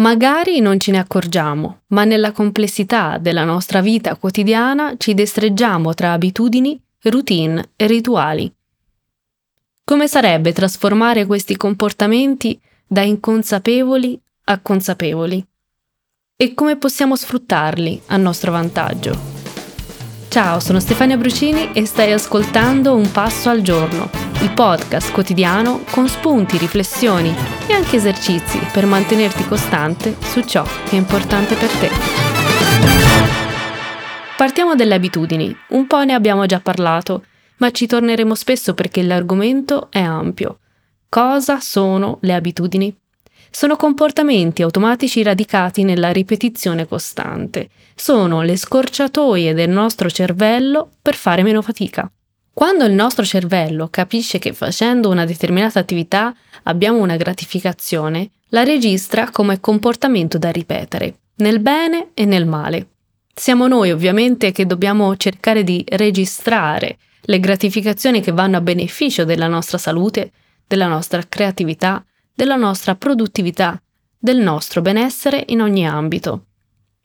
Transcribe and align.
Magari 0.00 0.60
non 0.60 0.80
ce 0.80 0.92
ne 0.92 0.98
accorgiamo, 0.98 1.82
ma 1.88 2.04
nella 2.04 2.32
complessità 2.32 3.18
della 3.18 3.44
nostra 3.44 3.82
vita 3.82 4.16
quotidiana 4.16 4.94
ci 4.96 5.12
destreggiamo 5.12 5.92
tra 5.92 6.12
abitudini, 6.12 6.80
routine 7.02 7.72
e 7.76 7.86
rituali. 7.86 8.50
Come 9.84 10.08
sarebbe 10.08 10.54
trasformare 10.54 11.26
questi 11.26 11.54
comportamenti 11.54 12.58
da 12.86 13.02
inconsapevoli 13.02 14.18
a 14.44 14.58
consapevoli? 14.60 15.46
E 16.34 16.54
come 16.54 16.76
possiamo 16.76 17.14
sfruttarli 17.14 18.00
a 18.06 18.16
nostro 18.16 18.52
vantaggio? 18.52 19.18
Ciao, 20.28 20.60
sono 20.60 20.80
Stefania 20.80 21.18
Brucini 21.18 21.72
e 21.74 21.84
stai 21.84 22.12
ascoltando 22.12 22.94
Un 22.94 23.10
Passo 23.12 23.50
al 23.50 23.60
Giorno, 23.60 24.29
il 24.40 24.52
podcast 24.52 25.12
quotidiano 25.12 25.84
con 25.90 26.08
spunti, 26.08 26.56
riflessioni 26.56 27.34
e 27.66 27.74
anche 27.74 27.96
esercizi 27.96 28.58
per 28.72 28.86
mantenerti 28.86 29.46
costante 29.46 30.16
su 30.20 30.40
ciò 30.42 30.62
che 30.62 30.92
è 30.92 30.94
importante 30.94 31.54
per 31.56 31.68
te. 31.68 31.90
Partiamo 34.36 34.74
dalle 34.74 34.94
abitudini, 34.94 35.54
un 35.68 35.86
po' 35.86 36.02
ne 36.04 36.14
abbiamo 36.14 36.46
già 36.46 36.58
parlato, 36.60 37.24
ma 37.58 37.70
ci 37.70 37.86
torneremo 37.86 38.34
spesso 38.34 38.72
perché 38.72 39.02
l'argomento 39.02 39.88
è 39.90 40.00
ampio. 40.00 40.60
Cosa 41.10 41.60
sono 41.60 42.16
le 42.22 42.32
abitudini? 42.32 42.96
Sono 43.50 43.76
comportamenti 43.76 44.62
automatici 44.62 45.22
radicati 45.22 45.82
nella 45.82 46.12
ripetizione 46.12 46.86
costante. 46.86 47.68
Sono 47.94 48.40
le 48.40 48.56
scorciatoie 48.56 49.52
del 49.52 49.68
nostro 49.68 50.08
cervello 50.08 50.92
per 51.02 51.14
fare 51.14 51.42
meno 51.42 51.60
fatica. 51.60 52.10
Quando 52.60 52.84
il 52.84 52.92
nostro 52.92 53.24
cervello 53.24 53.88
capisce 53.88 54.38
che 54.38 54.52
facendo 54.52 55.08
una 55.08 55.24
determinata 55.24 55.78
attività 55.78 56.36
abbiamo 56.64 56.98
una 56.98 57.16
gratificazione, 57.16 58.32
la 58.48 58.64
registra 58.64 59.30
come 59.30 59.60
comportamento 59.60 60.36
da 60.36 60.50
ripetere, 60.50 61.20
nel 61.36 61.60
bene 61.60 62.10
e 62.12 62.26
nel 62.26 62.44
male. 62.44 62.88
Siamo 63.34 63.66
noi 63.66 63.90
ovviamente 63.90 64.52
che 64.52 64.66
dobbiamo 64.66 65.16
cercare 65.16 65.64
di 65.64 65.82
registrare 65.88 66.98
le 67.22 67.40
gratificazioni 67.40 68.20
che 68.20 68.30
vanno 68.30 68.58
a 68.58 68.60
beneficio 68.60 69.24
della 69.24 69.48
nostra 69.48 69.78
salute, 69.78 70.30
della 70.66 70.86
nostra 70.86 71.22
creatività, 71.26 72.04
della 72.34 72.56
nostra 72.56 72.94
produttività, 72.94 73.80
del 74.18 74.36
nostro 74.36 74.82
benessere 74.82 75.44
in 75.46 75.62
ogni 75.62 75.88
ambito. 75.88 76.44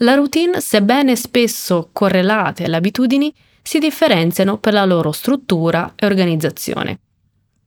La 0.00 0.12
routine, 0.12 0.60
sebbene 0.60 1.16
spesso 1.16 1.88
correlate 1.90 2.64
alle 2.64 2.76
abitudini, 2.76 3.32
si 3.68 3.78
differenziano 3.78 4.56
per 4.56 4.72
la 4.72 4.86
loro 4.86 5.12
struttura 5.12 5.92
e 5.94 6.06
organizzazione. 6.06 7.00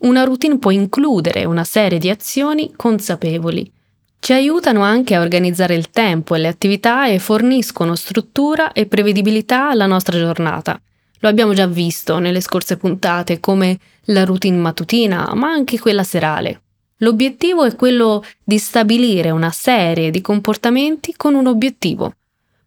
Una 0.00 0.24
routine 0.24 0.58
può 0.58 0.70
includere 0.70 1.46
una 1.46 1.64
serie 1.64 1.98
di 1.98 2.10
azioni 2.10 2.74
consapevoli. 2.76 3.72
Ci 4.18 4.34
aiutano 4.34 4.82
anche 4.82 5.14
a 5.14 5.22
organizzare 5.22 5.74
il 5.74 5.88
tempo 5.88 6.34
e 6.34 6.40
le 6.40 6.48
attività 6.48 7.06
e 7.06 7.18
forniscono 7.18 7.94
struttura 7.94 8.72
e 8.72 8.84
prevedibilità 8.84 9.70
alla 9.70 9.86
nostra 9.86 10.18
giornata. 10.18 10.78
Lo 11.20 11.30
abbiamo 11.30 11.54
già 11.54 11.66
visto 11.66 12.18
nelle 12.18 12.42
scorse 12.42 12.76
puntate 12.76 13.40
come 13.40 13.78
la 14.08 14.24
routine 14.24 14.58
mattutina, 14.58 15.32
ma 15.32 15.48
anche 15.48 15.78
quella 15.78 16.04
serale. 16.04 16.60
L'obiettivo 16.98 17.64
è 17.64 17.74
quello 17.74 18.22
di 18.44 18.58
stabilire 18.58 19.30
una 19.30 19.50
serie 19.50 20.10
di 20.10 20.20
comportamenti 20.20 21.14
con 21.16 21.34
un 21.34 21.46
obiettivo. 21.46 22.16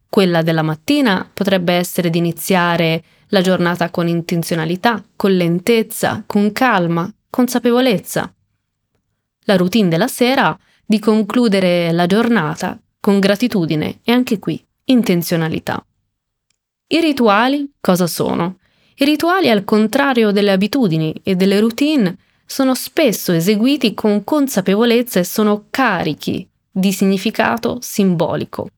Quella 0.08 0.42
della 0.42 0.62
mattina 0.62 1.30
potrebbe 1.32 1.74
essere 1.74 2.10
di 2.10 2.18
iniziare 2.18 3.04
la 3.30 3.40
giornata 3.40 3.90
con 3.90 4.06
intenzionalità, 4.08 5.02
con 5.16 5.36
lentezza, 5.36 6.22
con 6.26 6.52
calma, 6.52 7.12
consapevolezza. 7.28 8.32
La 9.44 9.56
routine 9.56 9.88
della 9.88 10.08
sera 10.08 10.56
di 10.84 10.98
concludere 10.98 11.92
la 11.92 12.06
giornata 12.06 12.78
con 13.00 13.18
gratitudine 13.18 14.00
e 14.02 14.12
anche 14.12 14.38
qui 14.38 14.62
intenzionalità. 14.84 15.84
I 16.88 17.00
rituali 17.00 17.72
cosa 17.80 18.06
sono? 18.06 18.58
I 18.96 19.04
rituali, 19.04 19.48
al 19.48 19.64
contrario 19.64 20.30
delle 20.32 20.50
abitudini 20.50 21.14
e 21.22 21.36
delle 21.36 21.60
routine, 21.60 22.16
sono 22.44 22.74
spesso 22.74 23.32
eseguiti 23.32 23.94
con 23.94 24.24
consapevolezza 24.24 25.20
e 25.20 25.24
sono 25.24 25.66
carichi 25.70 26.46
di 26.70 26.92
significato 26.92 27.78
simbolico. 27.80 28.68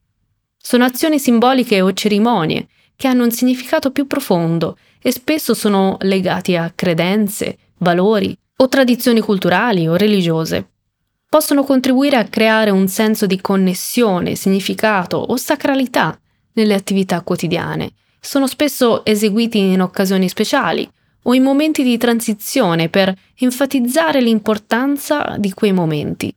Sono 0.57 0.85
azioni 0.85 1.19
simboliche 1.19 1.81
o 1.81 1.93
cerimonie 1.93 2.69
che 2.97 3.09
hanno 3.09 3.25
un 3.25 3.31
significato 3.31 3.91
più 3.91 4.07
profondo 4.07 4.77
e 5.01 5.13
spesso 5.13 5.55
sono 5.55 5.97
legati 6.01 6.57
a 6.57 6.73
credenze, 6.75 7.59
valori 7.79 8.37
o 8.57 8.69
tradizioni 8.69 9.21
culturali 9.21 9.89
o 9.89 9.97
religiose. 9.97 10.69
Possono 11.29 11.65
contribuire 11.65 12.17
a 12.17 12.25
creare 12.25 12.71
un 12.71 12.87
senso 12.89 13.27
di 13.27 13.41
connessione, 13.41 14.35
significato 14.35 15.17
o 15.17 15.37
sacralità 15.37 16.19
nelle 16.53 16.75
attività 16.75 17.23
quotidiane. 17.23 17.93
Sono 18.21 18.47
spesso 18.47 19.05
eseguiti 19.05 19.59
in 19.59 19.81
occasioni 19.81 20.29
speciali 20.29 20.89
o 21.23 21.35
in 21.35 21.43
momenti 21.43 21.83
di 21.83 21.97
transizione 21.97 22.89
per 22.89 23.13
enfatizzare 23.39 24.21
l'importanza 24.21 25.37
di 25.39 25.53
quei 25.53 25.73
momenti. 25.73 26.33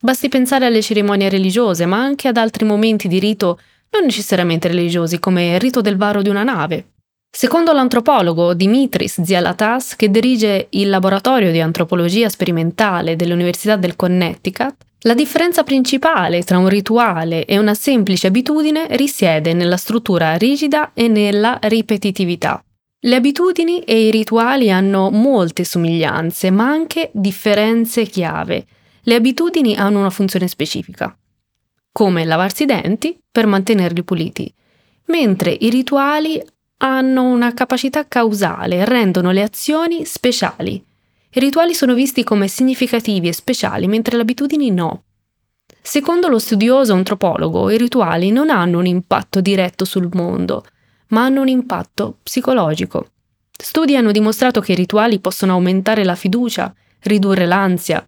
Basti 0.00 0.28
pensare 0.28 0.66
alle 0.66 0.82
cerimonie 0.82 1.28
religiose, 1.28 1.84
ma 1.84 1.98
anche 1.98 2.28
ad 2.28 2.36
altri 2.36 2.64
momenti 2.64 3.08
di 3.08 3.18
rito 3.18 3.58
non 3.90 4.04
necessariamente 4.04 4.68
religiosi, 4.68 5.18
come 5.18 5.54
il 5.54 5.60
rito 5.60 5.80
del 5.80 5.96
varo 5.96 6.22
di 6.22 6.28
una 6.28 6.42
nave. 6.42 6.92
Secondo 7.30 7.72
l'antropologo 7.72 8.54
Dimitris 8.54 9.22
Zialatas, 9.22 9.96
che 9.96 10.10
dirige 10.10 10.68
il 10.70 10.88
laboratorio 10.88 11.52
di 11.52 11.60
antropologia 11.60 12.28
sperimentale 12.28 13.16
dell'Università 13.16 13.76
del 13.76 13.96
Connecticut, 13.96 14.86
la 15.02 15.14
differenza 15.14 15.62
principale 15.62 16.42
tra 16.42 16.58
un 16.58 16.68
rituale 16.68 17.44
e 17.44 17.58
una 17.58 17.74
semplice 17.74 18.26
abitudine 18.26 18.86
risiede 18.96 19.52
nella 19.52 19.76
struttura 19.76 20.34
rigida 20.36 20.92
e 20.94 21.06
nella 21.06 21.58
ripetitività. 21.62 22.62
Le 23.00 23.14
abitudini 23.14 23.80
e 23.84 24.06
i 24.06 24.10
rituali 24.10 24.72
hanno 24.72 25.10
molte 25.10 25.64
somiglianze, 25.64 26.50
ma 26.50 26.68
anche 26.68 27.10
differenze 27.12 28.06
chiave. 28.06 28.66
Le 29.02 29.14
abitudini 29.14 29.76
hanno 29.76 30.00
una 30.00 30.10
funzione 30.10 30.48
specifica, 30.48 31.16
come 31.98 32.24
lavarsi 32.24 32.62
i 32.62 32.66
denti 32.66 33.18
per 33.28 33.48
mantenerli 33.48 34.04
puliti, 34.04 34.54
mentre 35.06 35.50
i 35.50 35.68
rituali 35.68 36.40
hanno 36.76 37.24
una 37.24 37.52
capacità 37.52 38.06
causale, 38.06 38.84
rendono 38.84 39.32
le 39.32 39.42
azioni 39.42 40.04
speciali. 40.04 40.74
I 40.74 41.40
rituali 41.40 41.74
sono 41.74 41.94
visti 41.94 42.22
come 42.22 42.46
significativi 42.46 43.26
e 43.26 43.32
speciali, 43.32 43.88
mentre 43.88 44.14
le 44.14 44.22
abitudini 44.22 44.70
no. 44.70 45.06
Secondo 45.82 46.28
lo 46.28 46.38
studioso 46.38 46.92
antropologo, 46.92 47.68
i 47.68 47.78
rituali 47.78 48.30
non 48.30 48.50
hanno 48.50 48.78
un 48.78 48.86
impatto 48.86 49.40
diretto 49.40 49.84
sul 49.84 50.08
mondo, 50.12 50.64
ma 51.08 51.24
hanno 51.24 51.40
un 51.40 51.48
impatto 51.48 52.18
psicologico. 52.22 53.08
Studi 53.50 53.96
hanno 53.96 54.12
dimostrato 54.12 54.60
che 54.60 54.70
i 54.70 54.76
rituali 54.76 55.18
possono 55.18 55.54
aumentare 55.54 56.04
la 56.04 56.14
fiducia, 56.14 56.72
ridurre 57.00 57.44
l'ansia 57.44 58.06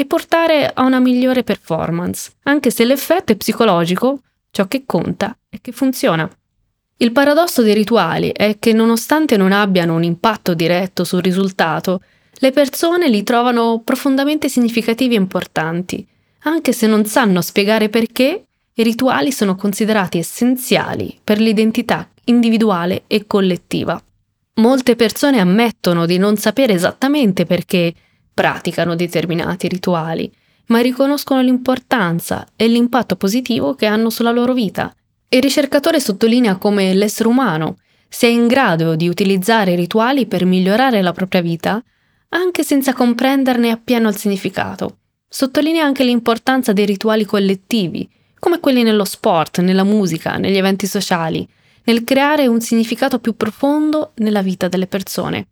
e 0.00 0.06
portare 0.06 0.70
a 0.72 0.84
una 0.84 1.00
migliore 1.00 1.42
performance, 1.42 2.30
anche 2.44 2.70
se 2.70 2.84
l'effetto 2.84 3.32
è 3.32 3.36
psicologico, 3.36 4.20
ciò 4.52 4.68
che 4.68 4.84
conta 4.86 5.36
è 5.48 5.58
che 5.60 5.72
funziona. 5.72 6.30
Il 6.98 7.10
paradosso 7.10 7.62
dei 7.62 7.74
rituali 7.74 8.30
è 8.30 8.58
che 8.60 8.72
nonostante 8.72 9.36
non 9.36 9.50
abbiano 9.50 9.96
un 9.96 10.04
impatto 10.04 10.54
diretto 10.54 11.02
sul 11.02 11.20
risultato, 11.20 12.00
le 12.34 12.52
persone 12.52 13.08
li 13.08 13.24
trovano 13.24 13.82
profondamente 13.84 14.48
significativi 14.48 15.14
e 15.14 15.18
importanti, 15.18 16.06
anche 16.42 16.72
se 16.72 16.86
non 16.86 17.04
sanno 17.04 17.40
spiegare 17.40 17.88
perché 17.88 18.44
i 18.74 18.82
rituali 18.84 19.32
sono 19.32 19.56
considerati 19.56 20.18
essenziali 20.18 21.18
per 21.24 21.40
l'identità 21.40 22.08
individuale 22.26 23.02
e 23.08 23.26
collettiva. 23.26 24.00
Molte 24.54 24.94
persone 24.94 25.40
ammettono 25.40 26.06
di 26.06 26.18
non 26.18 26.36
sapere 26.36 26.74
esattamente 26.74 27.46
perché 27.46 27.92
praticano 28.38 28.94
determinati 28.94 29.66
rituali, 29.66 30.32
ma 30.66 30.78
riconoscono 30.78 31.40
l'importanza 31.40 32.46
e 32.54 32.68
l'impatto 32.68 33.16
positivo 33.16 33.74
che 33.74 33.86
hanno 33.86 34.10
sulla 34.10 34.30
loro 34.30 34.52
vita. 34.52 34.94
Il 35.28 35.42
ricercatore 35.42 35.98
sottolinea 35.98 36.54
come 36.54 36.94
l'essere 36.94 37.28
umano 37.28 37.78
sia 38.08 38.28
in 38.28 38.46
grado 38.46 38.94
di 38.94 39.08
utilizzare 39.08 39.72
i 39.72 39.76
rituali 39.76 40.26
per 40.26 40.44
migliorare 40.44 41.02
la 41.02 41.10
propria 41.10 41.40
vita, 41.40 41.82
anche 42.28 42.62
senza 42.62 42.92
comprenderne 42.92 43.72
appieno 43.72 44.08
il 44.08 44.16
significato. 44.16 44.98
Sottolinea 45.28 45.84
anche 45.84 46.04
l'importanza 46.04 46.72
dei 46.72 46.86
rituali 46.86 47.24
collettivi, 47.24 48.08
come 48.38 48.60
quelli 48.60 48.84
nello 48.84 49.04
sport, 49.04 49.58
nella 49.62 49.82
musica, 49.82 50.36
negli 50.36 50.56
eventi 50.56 50.86
sociali, 50.86 51.44
nel 51.86 52.04
creare 52.04 52.46
un 52.46 52.60
significato 52.60 53.18
più 53.18 53.34
profondo 53.34 54.12
nella 54.18 54.42
vita 54.42 54.68
delle 54.68 54.86
persone. 54.86 55.48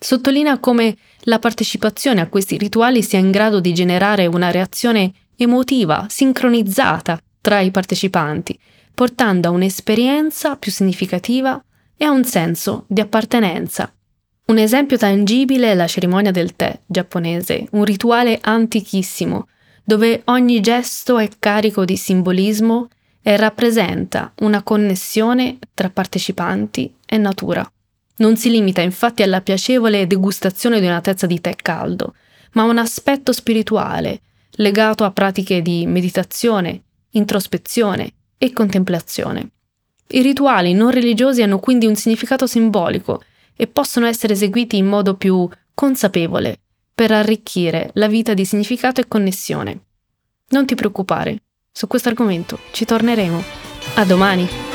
Sottolinea 0.00 0.58
come 0.58 0.96
la 1.22 1.38
partecipazione 1.38 2.20
a 2.20 2.28
questi 2.28 2.56
rituali 2.56 3.02
sia 3.02 3.18
in 3.18 3.30
grado 3.30 3.58
di 3.58 3.72
generare 3.72 4.26
una 4.26 4.50
reazione 4.50 5.12
emotiva, 5.36 6.06
sincronizzata 6.08 7.20
tra 7.40 7.60
i 7.60 7.70
partecipanti, 7.70 8.58
portando 8.94 9.48
a 9.48 9.50
un'esperienza 9.50 10.56
più 10.56 10.70
significativa 10.70 11.62
e 11.96 12.04
a 12.04 12.10
un 12.10 12.24
senso 12.24 12.84
di 12.88 13.00
appartenenza. 13.00 13.92
Un 14.46 14.58
esempio 14.58 14.96
tangibile 14.96 15.72
è 15.72 15.74
la 15.74 15.86
cerimonia 15.86 16.30
del 16.30 16.56
tè 16.56 16.80
giapponese, 16.86 17.66
un 17.72 17.84
rituale 17.84 18.38
antichissimo, 18.40 19.48
dove 19.84 20.22
ogni 20.26 20.60
gesto 20.60 21.18
è 21.18 21.28
carico 21.38 21.84
di 21.84 21.96
simbolismo 21.96 22.88
e 23.20 23.36
rappresenta 23.36 24.32
una 24.40 24.62
connessione 24.62 25.58
tra 25.74 25.90
partecipanti 25.90 26.94
e 27.04 27.18
natura. 27.18 27.70
Non 28.18 28.36
si 28.36 28.50
limita 28.50 28.80
infatti 28.80 29.22
alla 29.22 29.40
piacevole 29.40 30.06
degustazione 30.06 30.80
di 30.80 30.86
una 30.86 31.00
tazza 31.00 31.26
di 31.26 31.40
tè 31.40 31.54
caldo, 31.54 32.14
ma 32.52 32.62
a 32.62 32.66
un 32.66 32.78
aspetto 32.78 33.32
spirituale 33.32 34.20
legato 34.52 35.04
a 35.04 35.10
pratiche 35.10 35.62
di 35.62 35.86
meditazione, 35.86 36.82
introspezione 37.10 38.12
e 38.36 38.52
contemplazione. 38.52 39.50
I 40.08 40.22
rituali 40.22 40.72
non 40.72 40.90
religiosi 40.90 41.42
hanno 41.42 41.58
quindi 41.58 41.86
un 41.86 41.94
significato 41.94 42.46
simbolico 42.46 43.22
e 43.54 43.66
possono 43.66 44.06
essere 44.06 44.32
eseguiti 44.32 44.76
in 44.76 44.86
modo 44.86 45.14
più 45.14 45.48
consapevole 45.74 46.60
per 46.94 47.12
arricchire 47.12 47.90
la 47.94 48.08
vita 48.08 48.34
di 48.34 48.44
significato 48.44 49.00
e 49.00 49.06
connessione. 49.06 49.80
Non 50.48 50.66
ti 50.66 50.74
preoccupare, 50.74 51.42
su 51.70 51.86
questo 51.86 52.08
argomento 52.08 52.58
ci 52.72 52.84
torneremo. 52.84 53.42
A 53.94 54.04
domani! 54.04 54.67